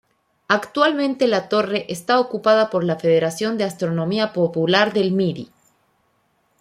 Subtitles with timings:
[0.47, 5.51] Actualmente la torre está ocupada por la Federación de Astronomía Popular del Midi.